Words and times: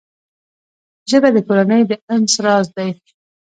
ژبه 1.09 1.29
د 1.33 1.37
کورنۍ 1.47 1.81
د 1.87 1.91
انس 2.13 2.33
راز 2.45 2.65
دی 2.77 2.89